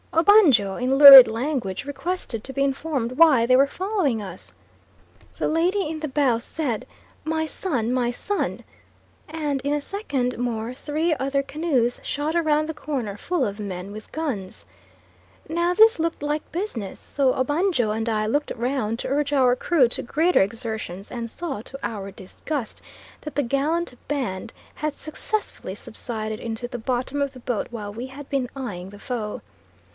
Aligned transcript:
Obanjo 0.13 0.75
in 0.75 0.95
lurid 0.95 1.27
language 1.27 1.85
requested 1.85 2.43
to 2.43 2.51
be 2.51 2.63
informed 2.63 3.13
why 3.13 3.45
they 3.45 3.55
were 3.55 3.67
following 3.67 4.19
us. 4.21 4.51
The 5.37 5.47
lady 5.47 5.87
in 5.87 5.99
the 5.99 6.07
bows 6.07 6.43
said, 6.43 6.85
"My 7.23 7.45
son! 7.45 7.93
my 7.93 8.09
son!" 8.11 8.61
and 9.29 9.61
in 9.61 9.73
a 9.73 9.81
second 9.81 10.37
more 10.39 10.73
three 10.73 11.13
other 11.15 11.41
canoes 11.43 12.01
shot 12.03 12.33
round 12.33 12.67
the 12.67 12.73
corner 12.73 13.15
full 13.15 13.45
of 13.45 13.59
men 13.59 13.91
with 13.91 14.11
guns. 14.11 14.65
Now 15.47 15.73
this 15.73 15.99
looked 15.99 16.23
like 16.23 16.51
business, 16.51 16.99
so 16.99 17.33
Obanjo 17.33 17.91
and 17.91 18.09
I 18.09 18.25
looked 18.25 18.51
round 18.55 18.99
to 18.99 19.07
urge 19.07 19.31
our 19.31 19.55
crew 19.55 19.87
to 19.89 20.01
greater 20.03 20.41
exertions 20.41 21.11
and 21.11 21.29
saw, 21.29 21.61
to 21.61 21.79
our 21.83 22.11
disgust, 22.11 22.81
that 23.21 23.35
the 23.35 23.43
gallant 23.43 23.93
band 24.07 24.51
had 24.75 24.95
successfully 24.95 25.75
subsided 25.75 26.39
into 26.39 26.67
the 26.67 26.79
bottom 26.79 27.21
of 27.21 27.33
the 27.33 27.39
boat 27.39 27.67
while 27.69 27.93
we 27.93 28.07
had 28.07 28.27
been 28.29 28.49
eyeing 28.55 28.89
the 28.89 28.99
foe. 28.99 29.41